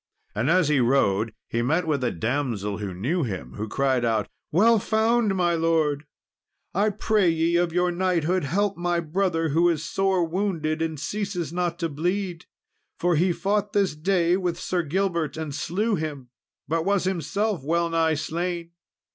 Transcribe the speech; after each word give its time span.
And 0.33 0.49
as 0.49 0.69
he 0.69 0.79
rode, 0.79 1.31
he 1.47 1.61
met 1.61 1.85
with 1.85 2.03
a 2.03 2.09
damsel 2.09 2.79
who 2.79 2.91
knew 2.91 3.21
him, 3.21 3.53
who 3.53 3.67
cried 3.67 4.03
out, 4.03 4.27
"Well 4.51 4.79
found, 4.79 5.35
my 5.35 5.53
lord! 5.53 6.07
I 6.73 6.89
pray 6.89 7.29
ye 7.29 7.55
of 7.57 7.71
your 7.71 7.91
knighthood 7.91 8.45
help 8.45 8.77
my 8.77 8.99
brother, 8.99 9.49
who 9.49 9.69
is 9.69 9.85
sore 9.85 10.23
wounded 10.25 10.81
and 10.81 10.99
ceases 10.99 11.53
not 11.53 11.77
to 11.77 11.87
bleed, 11.87 12.45
for 12.97 13.15
he 13.15 13.31
fought 13.31 13.73
this 13.73 13.95
day 13.95 14.35
with 14.37 14.59
Sir 14.59 14.81
Gilbert, 14.81 15.37
and 15.37 15.53
slew 15.53 15.93
him, 15.93 16.29
but 16.67 16.83
was 16.83 17.03
himself 17.03 17.63
well 17.63 17.87
nigh 17.87 18.15
slain. 18.15 18.71